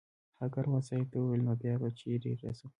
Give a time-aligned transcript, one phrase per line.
[0.39, 2.69] هغه کاروان صاحب ته وویل نو بیا به چېرې رسم